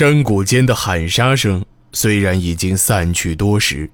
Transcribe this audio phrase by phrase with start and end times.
[0.00, 1.62] 山谷间的喊杀声
[1.92, 3.90] 虽然已经散去多时，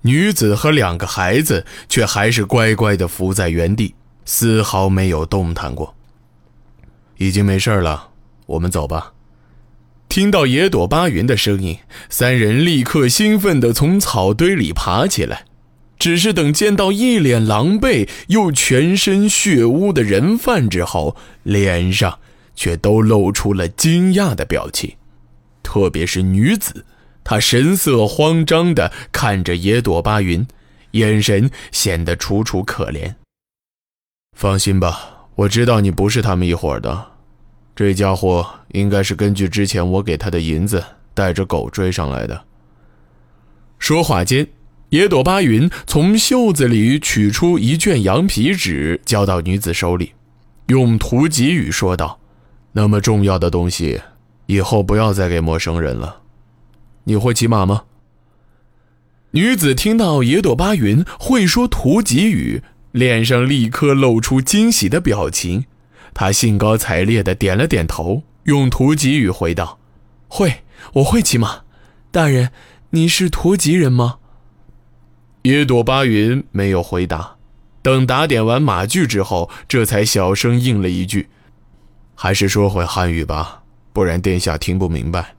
[0.00, 3.94] 女子和两个孩子却还是乖乖地伏在原地，
[4.24, 5.94] 丝毫没有动弹过。
[7.18, 8.08] 已经没事了，
[8.46, 9.12] 我们走吧。
[10.08, 11.76] 听到野朵巴云的声音，
[12.08, 15.44] 三人立刻兴奋地从草堆里爬起来。
[15.98, 22.18] 只是等见到一脸狼狈又全身血污的人犯之后，脸上
[22.56, 24.94] 却都露出了惊讶的表情。
[25.70, 26.84] 特别是女子，
[27.22, 30.44] 她神色慌张地看着野朵巴云，
[30.90, 33.14] 眼神显得楚楚可怜。
[34.36, 37.12] 放心吧，我知道你不是他们一伙的。
[37.76, 40.82] 这家伙应该是根据之前我给他的银子，
[41.14, 42.42] 带着狗追上来的。
[43.78, 44.44] 说话间。
[44.88, 50.14] 野朵巴云从袖子里取出一卷羊皮纸，交到女子手里，
[50.66, 52.18] 用图吉语说道
[52.74, 54.00] ：“那么重要的东西，
[54.50, 56.22] 以后不要再给陌生人了。
[57.04, 57.84] 你会骑马吗？”
[59.32, 65.66] 女子听到野朵巴云会说图吉语，脸上立刻露出惊喜的表情。
[66.12, 69.78] 她兴高采烈地点了点头，用图吉语回道
[70.26, 71.60] ：“会，我会骑马。
[72.10, 72.50] 大人，
[72.90, 74.16] 你是图吉人吗？”
[75.42, 77.36] 野朵巴云没有回答，
[77.82, 81.28] 等打点完马具之后，这才小声应了一句
[82.16, 83.59] ：“还是说回汉语吧，
[83.92, 85.34] 不然殿下听不明白。”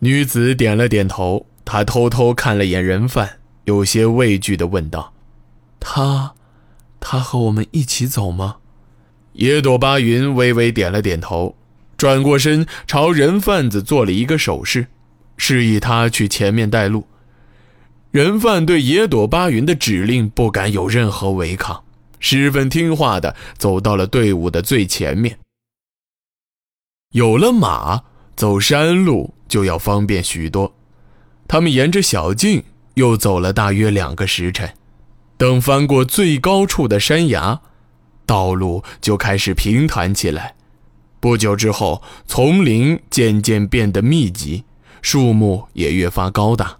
[0.00, 5.12] 女子点了点头，她偷偷看了眼人犯，有些畏惧地问道
[5.78, 6.34] ：“他，
[6.98, 8.56] 他和我们一起走吗？”
[9.34, 11.54] 野朵巴云微微点了点头，
[11.96, 14.88] 转过身朝人贩子做了一个手势，
[15.36, 17.06] 示意他去前面带路。
[18.10, 21.84] 人贩对野朵巴云的指令不敢有任何违抗，
[22.18, 25.38] 十分听话的走到了队伍的最前面。
[27.12, 28.04] 有了马，
[28.36, 30.76] 走山路就要方便许多。
[31.48, 32.62] 他们沿着小径
[32.94, 34.74] 又走了大约两个时辰，
[35.36, 37.62] 等翻过最高处的山崖，
[38.24, 40.54] 道路就开始平坦起来。
[41.18, 44.62] 不久之后，丛林渐渐变得密集，
[45.02, 46.78] 树木也越发高大。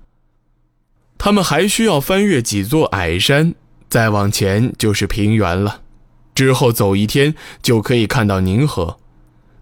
[1.19, 3.57] 他们还需要翻越几座矮山，
[3.89, 5.81] 再往前就是平原了。
[6.37, 9.00] 之后走一天就可以看到宁河。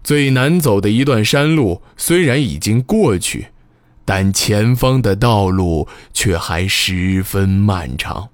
[0.09, 3.49] 最难走的一段山路虽然已经过去，
[4.05, 8.29] 但前方的道路却还十分漫长。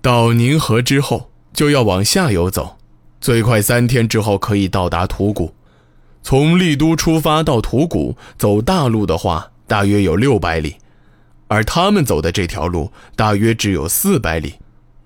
[0.00, 2.78] 到宁河之后就要往下游走，
[3.20, 5.54] 最快三天之后可以到达土谷。
[6.20, 10.78] 从丽都出发到土谷，走大路的话，大约有六百里。
[11.46, 14.54] 而他们走的这条路大约只有四百里，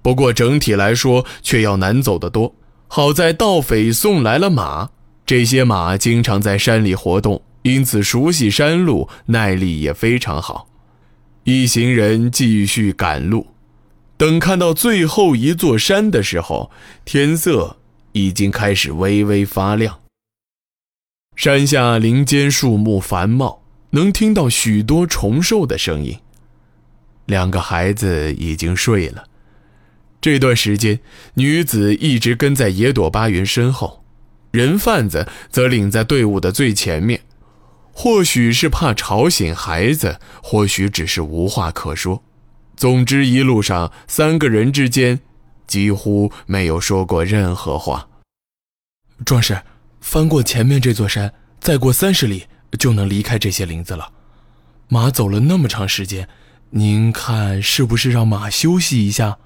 [0.01, 2.55] 不过整体来说却要难走得多。
[2.89, 4.91] 好在盗匪送来了马，
[5.25, 10.69] 这些马经常在山里活动，因此熟悉山路，耐力也非常好。
[11.45, 13.49] 一行人继续赶路，
[14.17, 16.71] 等看到最后一座山的时候，
[17.05, 17.77] 天色
[18.13, 20.01] 已经开始微微发亮。
[21.35, 26.19] 山下林间树木繁茂，能听到许多虫兽的声音。
[27.27, 29.25] 两个孩子已经睡了。
[30.21, 30.99] 这段时间，
[31.35, 34.05] 女子一直跟在野朵巴云身后，
[34.51, 37.21] 人贩子则领在队伍的最前面。
[37.93, 42.23] 或许是怕吵醒孩子，或许只是无话可说。
[42.77, 45.21] 总之，一路上三个人之间
[45.67, 48.07] 几乎没有说过任何话。
[49.25, 49.63] 壮士，
[50.03, 52.45] 翻过前面这座山，再过三十里
[52.79, 54.13] 就能离开这些林子了。
[54.89, 56.29] 马走了那么长时间。
[56.71, 59.39] 您看，是不是让马休息一下？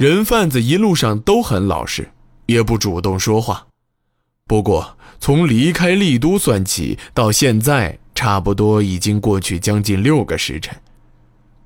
[0.00, 2.08] 人贩子一路上都很老实，
[2.46, 3.66] 也不主动说话。
[4.46, 10.74] 不过，从离开丽都算起，到现在差不多已经过去将近六个时辰。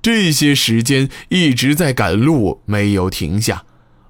[0.01, 3.63] 这些时间一直在赶路，没有停下，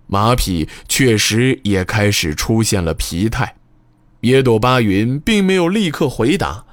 [0.07, 3.57] 马匹确实也开始出现了疲态。
[4.21, 6.65] 野朵巴云并没有立刻回答。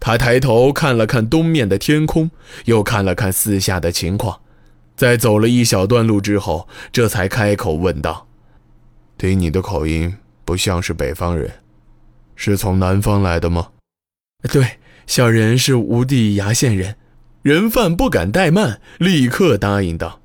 [0.00, 2.30] 他抬头看了看东面的天空，
[2.64, 4.40] 又看了看四下的情况，
[4.96, 8.26] 在走了一小段路之后，这才开口问道
[9.18, 11.50] ：“听你的口音，不像是北方人，
[12.36, 13.70] 是从南方来的吗
[14.52, 16.96] ？”“对，小人是吴地崖县人。”
[17.42, 20.22] 人贩不敢怠慢，立刻答应道：“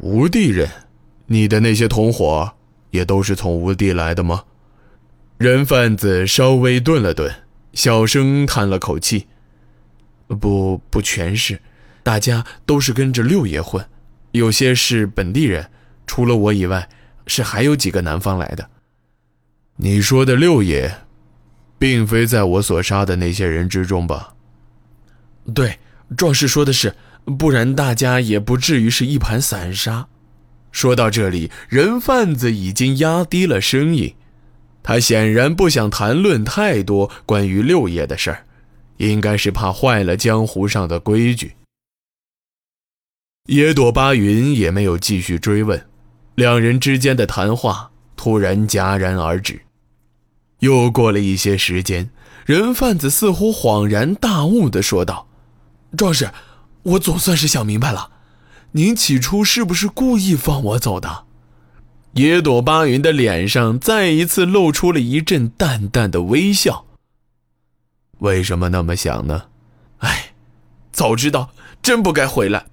[0.00, 0.68] 吴地人，
[1.26, 2.54] 你的那些同伙
[2.90, 4.42] 也都是从吴地来的吗？”
[5.38, 7.32] 人贩子稍微顿了顿。
[7.72, 9.28] 小声叹了口气
[10.40, 11.60] ：“不，不全是，
[12.04, 13.84] 大家都是跟着六爷混，
[14.32, 15.70] 有些是本地人，
[16.06, 16.88] 除了我以外，
[17.26, 18.68] 是还有几个南方来的。
[19.76, 20.98] 你说的六爷，
[21.78, 24.34] 并非在我所杀的那些人之中吧？
[25.54, 25.78] 对，
[26.16, 26.94] 壮士说的是，
[27.38, 30.06] 不然大家也不至于是一盘散沙。
[30.70, 34.14] 说到这里，人贩子已经压低了声音，
[34.82, 38.44] 他显然不想谈论太多关于六爷的事儿，
[38.98, 41.54] 应该是怕坏了江湖上的规矩。
[43.46, 45.86] 野朵巴云也没有继续追问，
[46.34, 49.60] 两人之间的谈话突然戛然而止。
[50.60, 52.08] 又过了一些时间，
[52.46, 55.28] 人贩子似乎恍然大悟地说道
[55.94, 56.30] ：“壮士，
[56.84, 58.12] 我总算是想明白了，
[58.72, 61.26] 您起初是不是故意放我走的？”
[62.14, 66.86] 野朵巴云的脸上再一次露出了一阵淡淡的微笑。
[68.20, 69.48] 为什么那么想呢？
[69.98, 70.32] 哎，
[70.92, 71.50] 早知道
[71.82, 72.64] 真不该回来。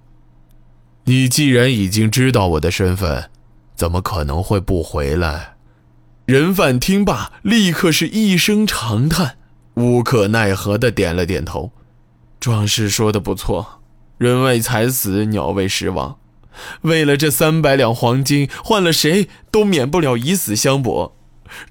[1.04, 3.28] 你既然已经知道我的身份，
[3.74, 5.54] 怎么可能会不回来？
[6.26, 9.36] 人贩听罢，立刻是一声长叹，
[9.74, 11.72] 无可奈何的点了点头。
[12.38, 13.80] 壮士说的不错，
[14.18, 16.18] 人为财死，鸟为食亡。
[16.82, 21.16] 为了这三百两黄金，换了谁都免不了以死相搏。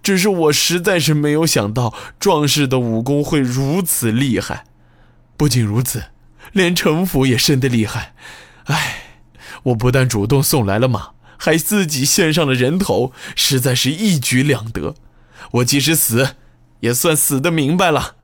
[0.04, 4.66] 只是我实在是没有想到，壮士的武功会如此厉害。
[5.38, 6.04] 不仅如此，
[6.52, 8.14] 连城府也深得厉害。
[8.66, 9.01] 唉。
[9.64, 14.96] 我不但主动送来了马，还自己献上了人头，实在是一举两得。
[15.52, 16.36] 我即使死，
[16.82, 18.16] 也算死的明白了。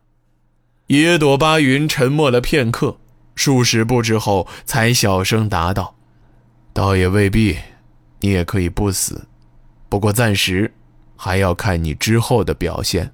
[0.88, 2.98] 野朵巴云沉默了片刻，
[3.36, 5.96] 数十步之后，才小声答道
[6.74, 7.58] ：“倒也未必，
[8.22, 9.28] 你也可以不死。
[9.90, 10.74] 不过暂时，
[11.16, 13.12] 还要看你之后的表现。”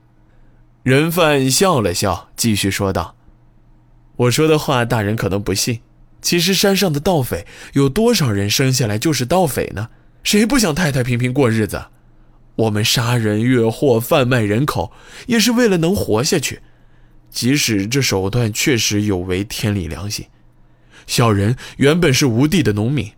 [0.84, 3.16] 人贩笑了笑，继续说道
[4.18, 5.80] ：“我说的话，大人可能不信。”
[6.24, 9.90] 其实山上的盗匪有多少人生下来就是盗匪呢？
[10.24, 11.88] 谁不想太太平平过日子？
[12.56, 14.94] 我们杀人越货、贩卖人口，
[15.28, 16.62] 也是为了能活下去。
[17.30, 20.28] 即使这手段确实有违天理良心。
[21.06, 23.12] 小人原本是吴地的农民，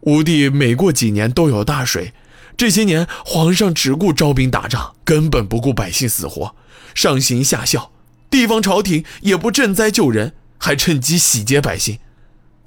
[0.00, 2.14] 吴地每过几年都有大水，
[2.56, 6.54] 这些年皇上只顾招兵打仗，根本不顾百姓死活，
[6.94, 7.92] 上行下效，
[8.30, 11.98] 地方朝廷也不赈灾救人，还趁机洗劫百姓。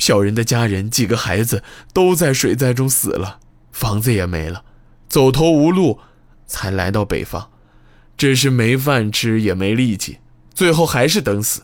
[0.01, 1.63] 小人的家人几个孩子
[1.93, 3.39] 都在水灾中死了，
[3.71, 4.65] 房子也没了，
[5.07, 5.99] 走投无路，
[6.47, 7.51] 才来到北方。
[8.17, 10.17] 只是没饭吃，也没力气，
[10.55, 11.61] 最后还是等死。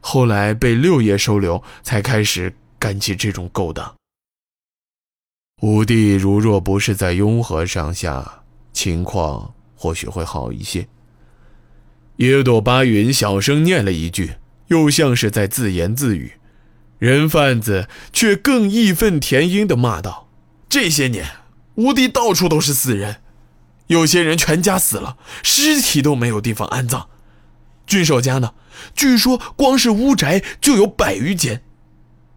[0.00, 3.94] 后来被六爷收留，才开始干起这种勾当。
[5.60, 8.42] 五弟如若不是在雍和上下，
[8.72, 10.88] 情况或许会好一些。
[12.16, 14.36] 野朵巴云小声念了一句，
[14.68, 16.32] 又像是在自言自语。
[17.00, 20.28] 人贩子却更义愤填膺地骂道
[20.68, 21.26] ：“这些年，
[21.76, 23.22] 吴地到处都是死人，
[23.86, 27.08] 有些人全家死了，尸体都没有地方安葬。
[27.86, 28.52] 郡守家呢，
[28.94, 31.62] 据说光是屋宅就有百余间，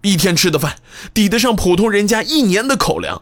[0.03, 0.77] 一天吃的饭
[1.13, 3.21] 抵得上普通人家一年的口粮。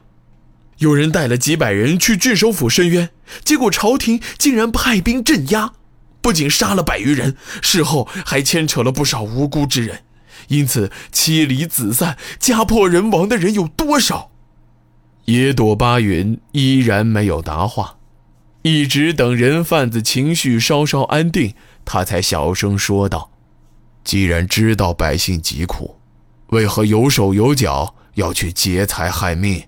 [0.77, 3.09] 有人带了几百人去郡守府申冤，
[3.43, 5.73] 结果朝廷竟然派兵镇压，
[6.21, 10.03] 不仅杀了百余人，事后还牵扯了不少无辜之人。”
[10.51, 14.31] 因此，妻离子散、家破人亡的人有多少？
[15.25, 17.95] 野朵巴云依然没有答话，
[18.63, 21.53] 一直等人贩子情绪稍稍安定，
[21.85, 23.31] 他才小声说道
[24.03, 25.95] ：“既然知道百姓疾苦，
[26.47, 29.63] 为何有手有脚要去劫财害命？”